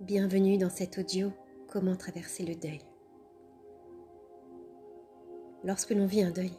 Bienvenue 0.00 0.58
dans 0.58 0.70
cet 0.70 0.98
audio 0.98 1.32
Comment 1.68 1.94
traverser 1.94 2.44
le 2.44 2.56
deuil. 2.56 2.80
Lorsque 5.62 5.92
l'on 5.92 6.06
vit 6.06 6.24
un 6.24 6.32
deuil, 6.32 6.52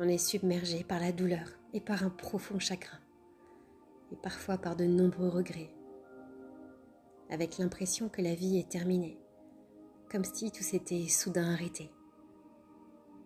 on 0.00 0.08
est 0.08 0.18
submergé 0.18 0.82
par 0.82 0.98
la 0.98 1.12
douleur 1.12 1.46
et 1.72 1.80
par 1.80 2.02
un 2.02 2.10
profond 2.10 2.58
chagrin, 2.58 2.98
et 4.10 4.16
parfois 4.16 4.58
par 4.58 4.74
de 4.74 4.84
nombreux 4.84 5.28
regrets, 5.28 5.70
avec 7.30 7.58
l'impression 7.58 8.08
que 8.08 8.20
la 8.20 8.34
vie 8.34 8.58
est 8.58 8.68
terminée, 8.68 9.16
comme 10.10 10.24
si 10.24 10.50
tout 10.50 10.64
s'était 10.64 11.06
soudain 11.06 11.52
arrêté, 11.52 11.88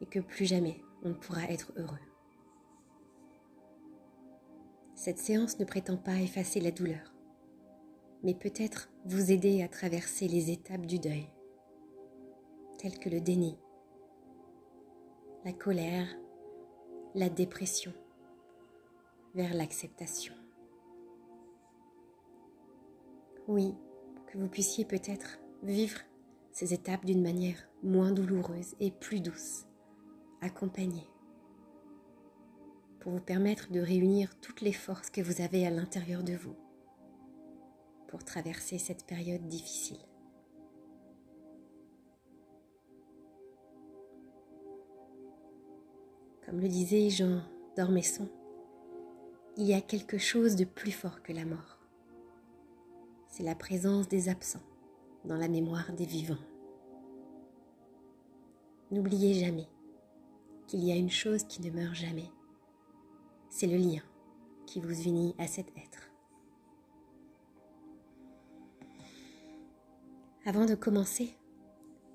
et 0.02 0.06
que 0.06 0.20
plus 0.20 0.44
jamais 0.44 0.82
on 1.02 1.08
ne 1.08 1.14
pourra 1.14 1.44
être 1.44 1.72
heureux. 1.76 1.96
Cette 4.94 5.18
séance 5.18 5.58
ne 5.58 5.64
prétend 5.64 5.96
pas 5.96 6.20
effacer 6.20 6.60
la 6.60 6.70
douleur, 6.70 7.15
mais 8.22 8.34
peut-être 8.34 8.90
vous 9.04 9.30
aider 9.30 9.62
à 9.62 9.68
traverser 9.68 10.28
les 10.28 10.50
étapes 10.50 10.86
du 10.86 10.98
deuil, 10.98 11.28
telles 12.78 12.98
que 12.98 13.08
le 13.08 13.20
déni, 13.20 13.58
la 15.44 15.52
colère, 15.52 16.08
la 17.14 17.28
dépression, 17.28 17.92
vers 19.34 19.54
l'acceptation. 19.54 20.34
Oui, 23.48 23.74
que 24.26 24.38
vous 24.38 24.48
puissiez 24.48 24.84
peut-être 24.84 25.38
vivre 25.62 26.00
ces 26.50 26.74
étapes 26.74 27.04
d'une 27.04 27.22
manière 27.22 27.68
moins 27.82 28.10
douloureuse 28.10 28.74
et 28.80 28.90
plus 28.90 29.20
douce, 29.20 29.66
accompagnée, 30.40 31.06
pour 32.98 33.12
vous 33.12 33.20
permettre 33.20 33.70
de 33.70 33.78
réunir 33.78 34.34
toutes 34.40 34.62
les 34.62 34.72
forces 34.72 35.10
que 35.10 35.20
vous 35.20 35.40
avez 35.40 35.66
à 35.66 35.70
l'intérieur 35.70 36.24
de 36.24 36.34
vous 36.34 36.56
pour 38.08 38.24
traverser 38.24 38.78
cette 38.78 39.04
période 39.04 39.46
difficile. 39.48 39.98
Comme 46.44 46.60
le 46.60 46.68
disait 46.68 47.10
Jean 47.10 47.42
d'Ormesson, 47.76 48.28
il 49.56 49.66
y 49.66 49.74
a 49.74 49.80
quelque 49.80 50.18
chose 50.18 50.54
de 50.54 50.64
plus 50.64 50.92
fort 50.92 51.22
que 51.22 51.32
la 51.32 51.44
mort. 51.44 51.78
C'est 53.28 53.42
la 53.42 53.54
présence 53.54 54.08
des 54.08 54.28
absents 54.28 54.62
dans 55.24 55.36
la 55.36 55.48
mémoire 55.48 55.92
des 55.92 56.06
vivants. 56.06 56.38
N'oubliez 58.90 59.34
jamais 59.34 59.66
qu'il 60.68 60.84
y 60.84 60.92
a 60.92 60.96
une 60.96 61.10
chose 61.10 61.44
qui 61.44 61.60
ne 61.62 61.70
meurt 61.70 61.94
jamais. 61.94 62.30
C'est 63.48 63.66
le 63.66 63.76
lien 63.76 64.02
qui 64.66 64.80
vous 64.80 65.02
unit 65.02 65.34
à 65.38 65.46
cet 65.46 65.68
être. 65.76 66.05
Avant 70.48 70.64
de 70.64 70.76
commencer, 70.76 71.36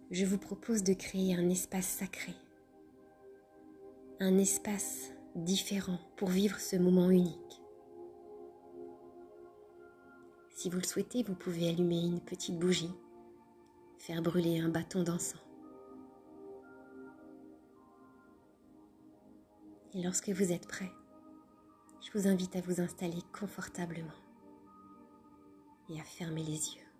je 0.09 0.23
vous 0.23 0.37
propose 0.37 0.83
de 0.83 0.93
créer 0.93 1.35
un 1.35 1.49
espace 1.49 1.85
sacré, 1.85 2.33
un 4.21 4.37
espace 4.37 5.11
différent 5.35 5.99
pour 6.15 6.29
vivre 6.29 6.57
ce 6.57 6.77
moment 6.77 7.09
unique. 7.09 7.61
Si 10.49 10.69
vous 10.69 10.77
le 10.77 10.85
souhaitez, 10.85 11.23
vous 11.23 11.35
pouvez 11.35 11.67
allumer 11.67 12.05
une 12.05 12.21
petite 12.21 12.57
bougie, 12.57 12.93
faire 13.99 14.21
brûler 14.21 14.61
un 14.61 14.69
bâton 14.69 15.03
d'encens. 15.03 15.43
Et 19.93 20.01
lorsque 20.01 20.29
vous 20.29 20.53
êtes 20.53 20.69
prêt, 20.69 20.91
je 21.99 22.17
vous 22.17 22.29
invite 22.29 22.55
à 22.55 22.61
vous 22.61 22.79
installer 22.79 23.19
confortablement 23.37 24.07
et 25.89 25.99
à 25.99 26.03
fermer 26.03 26.43
les 26.43 26.75
yeux. 26.75 26.90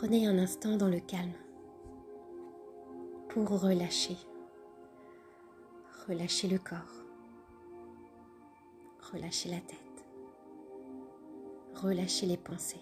Prenez 0.00 0.28
un 0.28 0.38
instant 0.38 0.76
dans 0.76 0.86
le 0.86 1.00
calme 1.00 1.32
pour 3.30 3.48
relâcher. 3.48 4.16
Relâchez 6.06 6.46
le 6.46 6.58
corps. 6.58 7.02
Relâchez 9.12 9.48
la 9.48 9.58
tête. 9.58 10.06
Relâchez 11.74 12.26
les 12.26 12.36
pensées. 12.36 12.78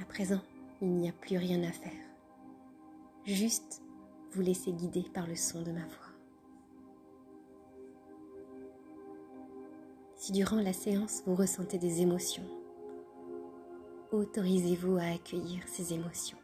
À 0.00 0.04
présent, 0.06 0.42
il 0.82 0.88
n'y 0.88 1.08
a 1.08 1.12
plus 1.12 1.36
rien 1.36 1.62
à 1.62 1.70
faire. 1.70 1.92
Juste 3.24 3.80
vous 4.32 4.42
laisser 4.42 4.72
guider 4.72 5.04
par 5.14 5.28
le 5.28 5.36
son 5.36 5.62
de 5.62 5.70
ma 5.70 5.86
voix. 5.86 6.13
Si 10.24 10.32
durant 10.32 10.56
la 10.56 10.72
séance 10.72 11.22
vous 11.26 11.34
ressentez 11.34 11.76
des 11.76 12.00
émotions, 12.00 12.48
autorisez-vous 14.10 14.96
à 14.96 15.12
accueillir 15.12 15.62
ces 15.68 15.92
émotions. 15.92 16.38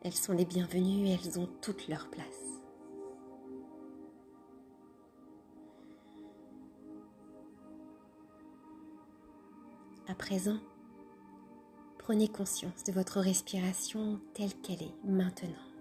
Elles 0.00 0.14
sont 0.14 0.32
les 0.32 0.46
bienvenues 0.46 1.06
et 1.06 1.18
elles 1.22 1.38
ont 1.38 1.50
toute 1.60 1.86
leur 1.86 2.08
place. 2.08 2.24
À 10.08 10.14
présent, 10.14 10.60
prenez 11.98 12.28
conscience 12.28 12.84
de 12.84 12.92
votre 12.92 13.20
respiration 13.20 14.18
telle 14.32 14.54
qu'elle 14.62 14.82
est 14.82 15.04
maintenant. 15.04 15.73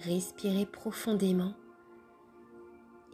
Respirez 0.00 0.66
profondément 0.66 1.54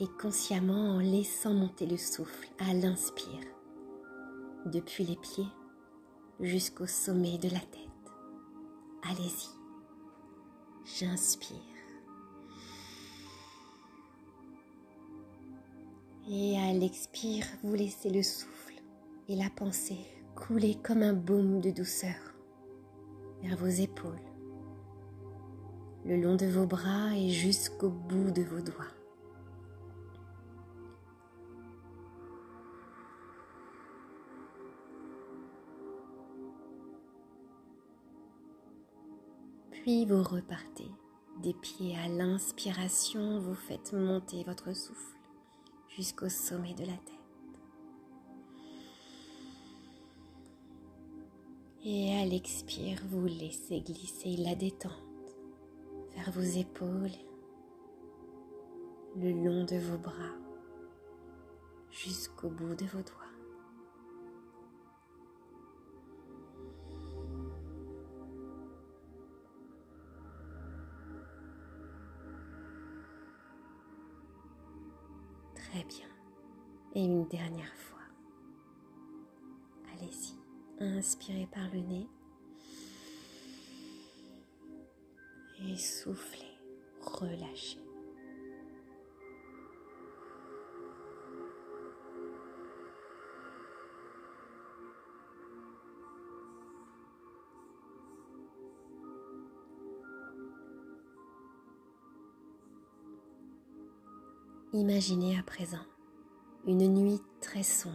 et 0.00 0.08
consciemment 0.20 0.96
en 0.96 0.98
laissant 0.98 1.54
monter 1.54 1.86
le 1.86 1.96
souffle 1.96 2.48
à 2.58 2.74
l'inspire, 2.74 3.44
depuis 4.66 5.04
les 5.04 5.16
pieds 5.16 5.46
jusqu'au 6.40 6.86
sommet 6.86 7.38
de 7.38 7.48
la 7.50 7.60
tête. 7.60 7.88
Allez-y, 9.08 9.48
j'inspire. 10.84 11.56
Et 16.28 16.58
à 16.58 16.72
l'expire, 16.72 17.46
vous 17.62 17.74
laissez 17.74 18.10
le 18.10 18.22
souffle 18.22 18.74
et 19.28 19.36
la 19.36 19.50
pensée 19.50 19.98
couler 20.34 20.76
comme 20.82 21.02
un 21.02 21.12
baume 21.12 21.60
de 21.60 21.70
douceur 21.70 22.34
vers 23.42 23.56
vos 23.56 23.66
épaules 23.66 24.31
le 26.04 26.16
long 26.16 26.34
de 26.36 26.46
vos 26.46 26.66
bras 26.66 27.16
et 27.16 27.30
jusqu'au 27.30 27.90
bout 27.90 28.30
de 28.30 28.42
vos 28.42 28.60
doigts. 28.60 28.86
Puis 39.70 40.04
vous 40.06 40.22
repartez 40.22 40.90
des 41.42 41.54
pieds 41.54 41.96
à 41.98 42.08
l'inspiration, 42.08 43.40
vous 43.40 43.54
faites 43.54 43.92
monter 43.92 44.44
votre 44.44 44.72
souffle 44.74 45.16
jusqu'au 45.88 46.28
sommet 46.28 46.74
de 46.74 46.84
la 46.84 46.92
tête. 46.92 47.12
Et 51.84 52.16
à 52.16 52.24
l'expire, 52.24 53.00
vous 53.10 53.26
laissez 53.26 53.80
glisser 53.80 54.36
la 54.36 54.54
détente 54.54 55.11
vers 56.14 56.30
vos 56.32 56.40
épaules, 56.40 57.10
le 59.16 59.30
long 59.30 59.64
de 59.64 59.76
vos 59.76 59.98
bras, 59.98 60.36
jusqu'au 61.90 62.48
bout 62.48 62.74
de 62.74 62.86
vos 62.86 63.02
doigts. 63.02 63.22
Très 75.54 75.84
bien. 75.84 76.06
Et 76.94 77.04
une 77.04 77.26
dernière 77.28 77.74
fois. 77.76 77.98
Allez-y. 79.94 80.38
Inspirez 80.80 81.48
par 81.50 81.70
le 81.72 81.80
nez. 81.80 82.08
et 85.68 85.76
soufflez, 85.76 86.58
relâchez. 87.00 87.78
Imaginez 104.74 105.38
à 105.38 105.42
présent 105.42 105.84
une 106.66 106.88
nuit 106.88 107.20
très 107.42 107.62
sombre. 107.62 107.94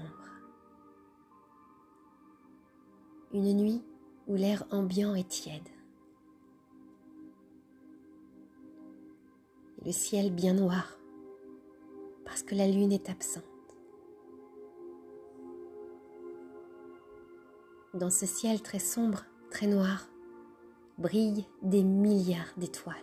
Une 3.34 3.58
nuit 3.58 3.82
où 4.28 4.36
l'air 4.36 4.64
ambiant 4.70 5.16
est 5.16 5.28
tiède. 5.28 5.68
Le 9.86 9.92
ciel 9.92 10.34
bien 10.34 10.54
noir 10.54 10.98
parce 12.26 12.44
que 12.44 12.56
la 12.56 12.68
lune 12.68 12.92
est 12.92 13.10
absente. 13.10 13.44
Dans 17.94 18.10
ce 18.10 18.26
ciel 18.26 18.62
très 18.62 18.80
sombre, 18.80 19.26
très 19.50 19.68
noir, 19.68 20.10
brillent 20.98 21.48
des 21.62 21.84
milliards 21.84 22.54
d'étoiles, 22.58 22.96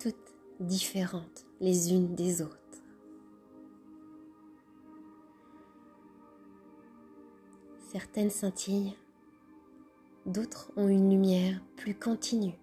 toutes 0.00 0.34
différentes 0.60 1.44
les 1.60 1.92
unes 1.92 2.14
des 2.14 2.42
autres. 2.42 2.56
Certaines 7.92 8.30
scintillent, 8.30 8.96
d'autres 10.24 10.72
ont 10.76 10.88
une 10.88 11.10
lumière 11.10 11.60
plus 11.76 11.94
continue. 11.94 12.61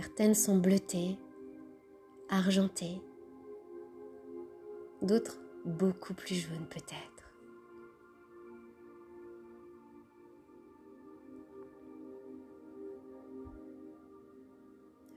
Certaines 0.00 0.36
sont 0.36 0.56
bleutées, 0.56 1.18
argentées, 2.28 3.02
d'autres 5.02 5.40
beaucoup 5.64 6.14
plus 6.14 6.36
jaunes 6.36 6.68
peut-être. 6.70 7.32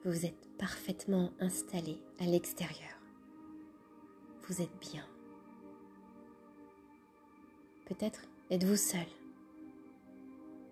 Vous 0.03 0.25
êtes 0.25 0.49
parfaitement 0.57 1.31
installé 1.39 2.01
à 2.19 2.25
l'extérieur. 2.25 2.97
Vous 4.47 4.63
êtes 4.63 4.79
bien. 4.79 5.05
Peut-être 7.85 8.23
êtes-vous 8.49 8.77
seul. 8.77 9.05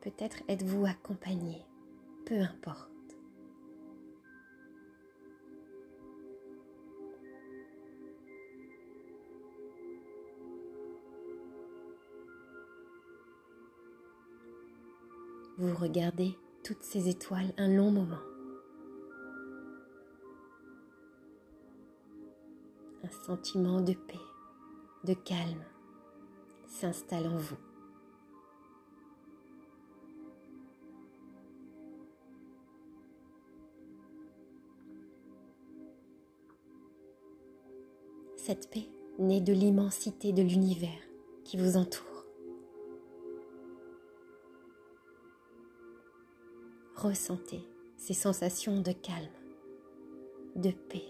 Peut-être 0.01 0.37
êtes-vous 0.47 0.87
accompagné. 0.87 1.63
Peu 2.25 2.39
importe. 2.39 2.98
Vous 15.59 15.75
regardez 15.75 16.37
toutes 16.63 16.83
ces 16.83 17.09
étoiles 17.09 17.53
un 17.57 17.67
long 17.67 17.91
moment. 17.91 18.21
Un 23.03 23.25
sentiment 23.25 23.81
de 23.81 23.91
paix, 23.91 24.21
de 25.03 25.13
calme 25.13 25.65
s'installe 26.65 27.27
en 27.27 27.35
vous. 27.35 27.57
Cette 38.37 38.71
paix 38.71 38.87
naît 39.17 39.41
de 39.41 39.51
l'immensité 39.51 40.31
de 40.31 40.41
l'univers 40.41 41.03
qui 41.43 41.57
vous 41.57 41.75
entoure. 41.75 42.18
Ressentez 47.01 47.63
ces 47.95 48.13
sensations 48.13 48.81
de 48.81 48.91
calme, 48.91 49.29
de 50.57 50.71
paix. 50.71 51.05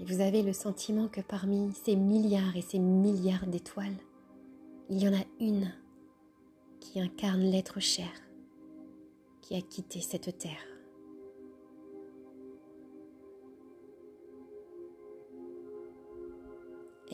Et 0.00 0.04
vous 0.06 0.22
avez 0.22 0.42
le 0.42 0.54
sentiment 0.54 1.08
que 1.08 1.20
parmi 1.20 1.70
ces 1.84 1.94
milliards 1.96 2.56
et 2.56 2.62
ces 2.62 2.78
milliards 2.78 3.46
d'étoiles, 3.46 3.98
il 4.88 5.02
y 5.02 5.06
en 5.06 5.12
a 5.12 5.24
une 5.38 5.70
qui 6.80 6.98
incarne 6.98 7.42
l'être 7.42 7.78
cher 7.78 8.08
qui 9.42 9.54
a 9.54 9.60
quitté 9.60 10.00
cette 10.00 10.38
terre. 10.38 10.71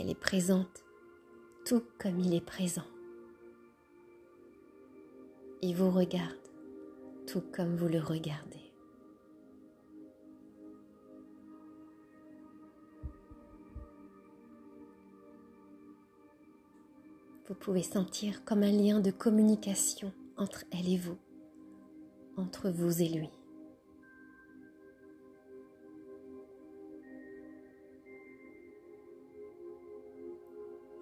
Elle 0.01 0.11
est 0.11 0.15
présente 0.15 0.85
tout 1.67 1.83
comme 1.99 2.21
il 2.21 2.33
est 2.33 2.45
présent. 2.45 2.87
Il 5.61 5.75
vous 5.75 5.91
regarde 5.91 6.39
tout 7.27 7.43
comme 7.53 7.75
vous 7.75 7.89
le 7.89 7.99
regardez. 7.99 8.73
Vous 17.49 17.55
pouvez 17.57 17.83
sentir 17.83 18.45
comme 18.45 18.63
un 18.63 18.71
lien 18.71 19.01
de 19.01 19.11
communication 19.11 20.13
entre 20.37 20.65
elle 20.71 20.89
et 20.89 20.99
vous, 20.99 21.19
entre 22.37 22.71
vous 22.71 23.03
et 23.03 23.09
lui. 23.09 23.38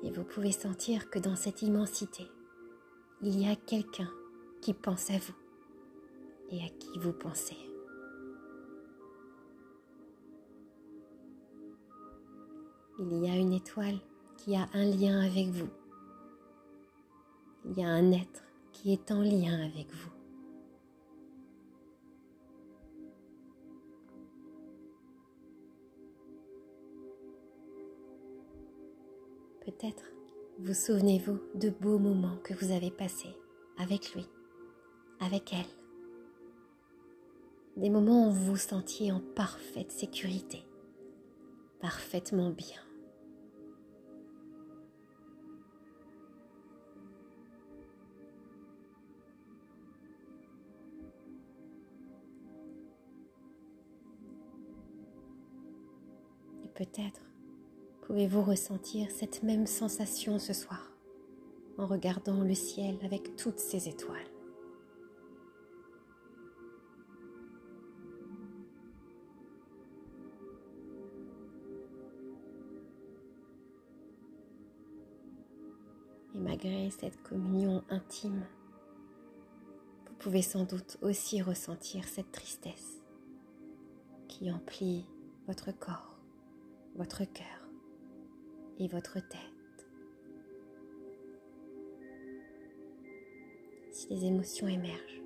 Et 0.07 0.11
vous 0.13 0.23
pouvez 0.23 0.53
sentir 0.53 1.11
que 1.11 1.19
dans 1.19 1.35
cette 1.35 1.63
immensité, 1.63 2.31
il 3.23 3.41
y 3.41 3.49
a 3.51 3.57
quelqu'un 3.57 4.09
qui 4.63 4.73
pense 4.73 5.11
à 5.11 5.19
vous 5.19 5.35
et 6.53 6.63
à 6.63 6.69
qui 6.69 6.97
vous 7.01 7.13
pensez. 7.13 7.57
Il 13.01 13.19
y 13.19 13.29
a 13.29 13.35
une 13.35 13.53
étoile 13.53 13.99
qui 14.37 14.55
a 14.55 14.69
un 14.75 14.85
lien 14.85 15.27
avec 15.27 15.49
vous. 15.49 15.71
Il 17.65 17.77
y 17.77 17.83
a 17.83 17.89
un 17.89 18.13
être 18.13 18.45
qui 18.73 18.93
est 18.93 19.11
en 19.11 19.23
lien 19.23 19.61
avec 19.61 19.93
vous. 19.93 20.16
Peut-être 29.67 30.05
vous 30.61 30.75
souvenez-vous 30.75 31.41
de 31.57 31.71
beaux 31.71 31.99
moments 31.99 32.37
que 32.45 32.55
vous 32.55 32.71
avez 32.71 32.93
passés 32.93 33.37
avec 33.79 34.15
lui, 34.15 34.25
avec 35.19 35.53
elle. 35.53 35.67
Des 37.77 37.91
moments 37.91 38.29
où 38.29 38.31
vous 38.31 38.53
vous 38.53 38.57
sentiez 38.57 39.11
en 39.11 39.19
parfaite 39.19 39.91
sécurité, 39.91 40.65
parfaitement 41.81 42.51
bien. 42.51 42.79
Et 56.63 56.69
peut-être 56.69 57.21
Pouvez-vous 58.07 58.43
ressentir 58.43 59.11
cette 59.11 59.43
même 59.43 59.67
sensation 59.67 60.39
ce 60.39 60.53
soir 60.53 60.93
en 61.77 61.87
regardant 61.87 62.45
le 62.45 62.55
ciel 62.55 62.97
avec 63.03 63.35
toutes 63.35 63.59
ces 63.59 63.89
étoiles? 63.89 64.17
Et 76.37 76.39
malgré 76.39 76.91
cette 76.93 77.21
communion 77.25 77.83
intime, 77.91 78.47
vous 80.07 80.15
pouvez 80.21 80.43
sans 80.43 80.63
doute 80.63 80.97
aussi 81.03 81.43
ressentir 81.43 82.07
cette 82.07 82.31
tristesse 82.31 83.03
qui 84.29 84.53
emplit 84.53 85.07
votre 85.49 85.77
corps, 85.77 86.21
votre 86.95 87.25
cœur 87.25 87.66
et 88.79 88.89
votre 88.89 89.15
tête. 89.15 89.89
Si 93.91 94.09
les 94.09 94.25
émotions 94.27 94.69
émergent, 94.69 95.23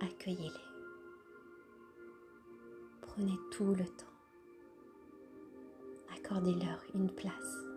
accueillez-les. 0.00 0.68
Prenez 3.00 3.38
tout 3.52 3.74
le 3.74 3.84
temps. 3.84 4.06
Accordez-leur 6.16 6.82
une 6.94 7.10
place. 7.10 7.67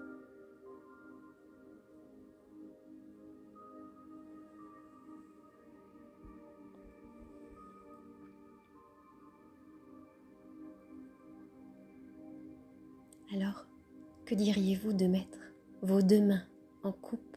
Que 14.31 14.35
diriez-vous 14.35 14.93
de 14.93 15.07
mettre 15.07 15.39
vos 15.81 16.01
deux 16.01 16.21
mains 16.21 16.47
en 16.83 16.93
coupe 16.93 17.35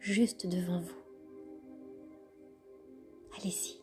juste 0.00 0.48
devant 0.48 0.80
vous? 0.80 0.98
Allez-y. 3.38 3.80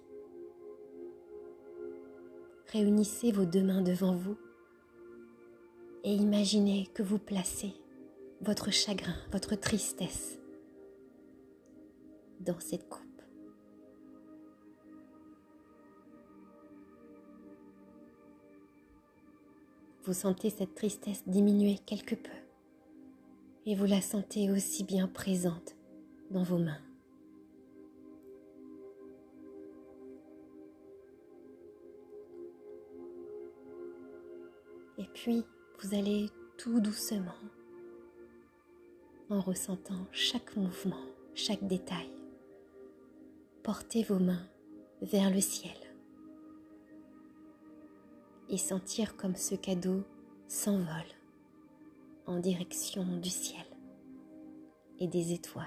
Réunissez 2.67 3.31
vos 3.31 3.45
deux 3.45 3.63
mains 3.63 3.81
devant 3.81 4.13
vous 4.13 4.35
et 6.03 6.13
imaginez 6.13 6.89
que 6.93 7.01
vous 7.01 7.17
placez 7.17 7.71
votre 8.41 8.71
chagrin, 8.71 9.15
votre 9.31 9.55
tristesse 9.55 10.38
dans 12.41 12.59
cette 12.59 12.89
coupe. 12.89 13.02
Vous 20.05 20.13
sentez 20.13 20.50
cette 20.50 20.75
tristesse 20.75 21.24
diminuer 21.27 21.77
quelque 21.86 22.15
peu. 22.15 22.31
Et 23.65 23.74
vous 23.74 23.86
la 23.86 24.01
sentez 24.01 24.51
aussi 24.51 24.83
bien 24.83 25.07
présente 25.07 25.77
dans 26.29 26.43
vos 26.43 26.57
mains. 26.57 26.81
Et 34.98 35.05
puis, 35.13 35.43
vous 35.79 35.95
allez 35.95 36.29
tout 36.57 36.81
doucement, 36.81 37.31
en 39.29 39.39
ressentant 39.39 40.05
chaque 40.12 40.55
mouvement, 40.57 41.01
chaque 41.33 41.65
détail, 41.65 42.10
porter 43.63 44.03
vos 44.03 44.19
mains 44.19 44.45
vers 45.01 45.29
le 45.29 45.41
ciel 45.41 45.82
et 48.53 48.57
sentir 48.57 49.17
comme 49.17 49.36
ce 49.36 49.55
cadeau 49.55 50.03
s'envole 50.48 50.86
en 52.27 52.38
direction 52.38 53.03
du 53.17 53.31
ciel 53.31 53.65
et 55.00 55.07
des 55.07 55.33
étoiles. 55.33 55.65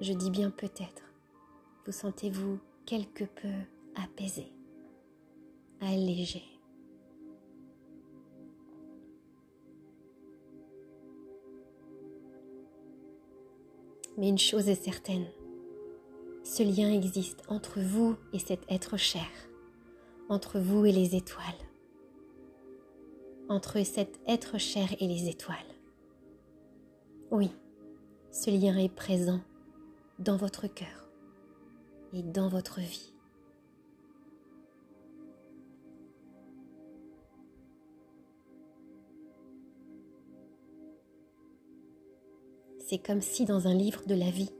Je 0.00 0.14
dis 0.14 0.30
bien 0.30 0.50
peut-être, 0.50 1.12
vous 1.84 1.92
sentez-vous 1.92 2.58
quelque 2.86 3.24
peu 3.24 3.52
apaisé, 3.94 4.46
allégé. 5.80 6.42
Mais 14.16 14.28
une 14.28 14.38
chose 14.38 14.68
est 14.68 14.82
certaine, 14.82 15.26
ce 16.44 16.62
lien 16.62 16.90
existe 16.90 17.42
entre 17.48 17.80
vous 17.80 18.16
et 18.32 18.38
cet 18.38 18.60
être 18.70 18.96
cher, 18.96 19.28
entre 20.28 20.58
vous 20.58 20.86
et 20.86 20.92
les 20.92 21.14
étoiles, 21.14 21.44
entre 23.48 23.84
cet 23.84 24.18
être 24.26 24.58
cher 24.58 24.88
et 24.98 25.06
les 25.06 25.28
étoiles. 25.28 25.56
Oui, 27.30 27.50
ce 28.30 28.50
lien 28.50 28.76
est 28.76 28.94
présent 28.94 29.40
dans 30.20 30.36
votre 30.36 30.66
cœur 30.68 31.08
et 32.12 32.22
dans 32.22 32.48
votre 32.48 32.80
vie. 32.80 33.14
C'est 42.78 42.98
comme 42.98 43.22
si 43.22 43.44
dans 43.44 43.66
un 43.66 43.74
livre 43.74 44.04
de 44.06 44.14
la 44.14 44.30
vie, 44.30 44.50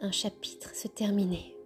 un 0.00 0.12
chapitre 0.12 0.74
se 0.76 0.86
terminait. 0.86 1.56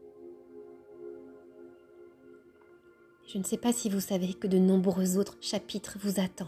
Je 3.26 3.38
ne 3.38 3.42
sais 3.42 3.58
pas 3.58 3.72
si 3.72 3.90
vous 3.90 4.00
savez 4.00 4.32
que 4.34 4.46
de 4.46 4.58
nombreux 4.58 5.18
autres 5.18 5.36
chapitres 5.40 5.98
vous 6.00 6.20
attendent. 6.20 6.46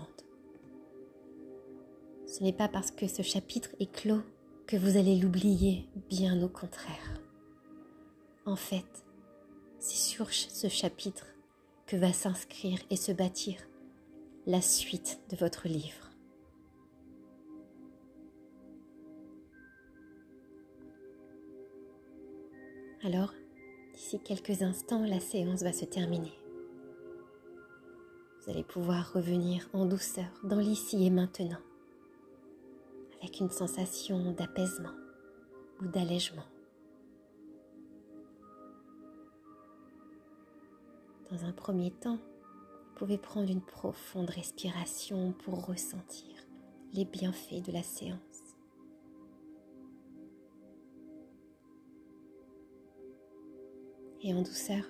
Ce 2.26 2.43
n'est 2.43 2.52
pas 2.52 2.69
parce 2.69 2.93
que 2.93 3.09
ce 3.09 3.23
chapitre 3.23 3.71
est 3.81 3.90
clos 3.90 4.23
que 4.68 4.76
vous 4.76 4.98
allez 4.98 5.16
l'oublier, 5.16 5.88
bien 6.10 6.42
au 6.42 6.48
contraire. 6.48 7.22
En 8.44 8.54
fait, 8.54 8.84
c'est 9.78 9.96
sur 9.96 10.30
ce 10.30 10.68
chapitre 10.68 11.25
que 11.87 11.96
va 11.96 12.12
s'inscrire 12.12 12.78
et 12.90 12.96
se 12.96 13.10
bâtir 13.10 13.56
la 14.46 14.60
suite 14.60 15.20
de 15.30 15.37
votre 15.37 15.68
livre. 15.68 16.10
Alors, 23.02 23.32
d'ici 23.94 24.20
quelques 24.20 24.60
instants, 24.60 25.04
la 25.06 25.20
séance 25.20 25.62
va 25.62 25.72
se 25.72 25.87
terminer. 25.87 26.38
Vous 28.42 28.50
allez 28.50 28.64
pouvoir 28.64 29.14
revenir 29.14 29.66
en 29.72 29.87
douceur 29.87 30.28
dans 30.44 30.60
l'ici 30.60 31.06
et 31.06 31.10
maintenant 31.10 31.60
avec 33.20 33.40
une 33.40 33.50
sensation 33.50 34.32
d'apaisement 34.32 34.94
ou 35.80 35.87
d'allègement. 35.87 36.44
Dans 41.30 41.44
un 41.44 41.52
premier 41.52 41.90
temps, 41.90 42.16
vous 42.16 42.94
pouvez 42.96 43.18
prendre 43.18 43.50
une 43.50 43.60
profonde 43.60 44.30
respiration 44.30 45.32
pour 45.44 45.66
ressentir 45.66 46.34
les 46.94 47.04
bienfaits 47.04 47.62
de 47.66 47.72
la 47.72 47.82
séance. 47.82 48.18
Et 54.22 54.34
en 54.34 54.42
douceur, 54.42 54.84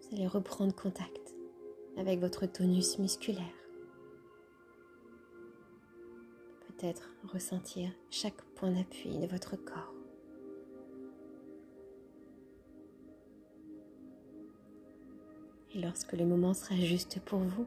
vous 0.00 0.16
allez 0.16 0.26
reprendre 0.26 0.74
contact 0.74 1.34
avec 1.96 2.18
votre 2.18 2.46
tonus 2.46 2.98
musculaire 2.98 3.61
ressentir 7.32 7.90
chaque 8.10 8.42
point 8.56 8.70
d'appui 8.70 9.18
de 9.18 9.26
votre 9.26 9.56
corps. 9.56 9.94
Et 15.74 15.80
lorsque 15.80 16.12
le 16.12 16.26
moment 16.26 16.52
sera 16.52 16.76
juste 16.76 17.20
pour 17.20 17.38
vous, 17.38 17.66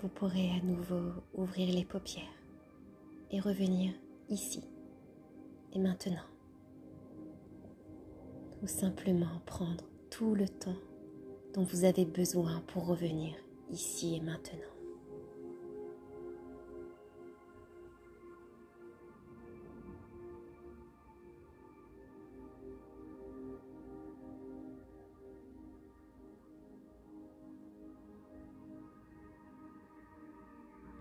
vous 0.00 0.08
pourrez 0.08 0.50
à 0.50 0.62
nouveau 0.62 1.12
ouvrir 1.34 1.74
les 1.74 1.84
paupières 1.84 2.24
et 3.30 3.40
revenir 3.40 3.92
ici 4.28 4.62
et 5.72 5.78
maintenant. 5.78 6.26
Ou 8.62 8.66
simplement 8.66 9.40
prendre 9.46 9.84
tout 10.10 10.34
le 10.34 10.48
temps 10.48 10.76
dont 11.54 11.64
vous 11.64 11.84
avez 11.84 12.04
besoin 12.04 12.62
pour 12.68 12.86
revenir 12.86 13.34
ici 13.70 14.16
et 14.16 14.20
maintenant. 14.20 14.77